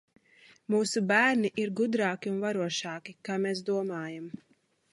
Mūsu 0.75 1.03
bērni 1.11 1.51
ir 1.63 1.73
gudrāki 1.79 2.31
un 2.33 2.41
varošāki, 2.47 3.15
kā 3.29 3.37
mēs 3.45 3.65
domājam! 3.69 4.29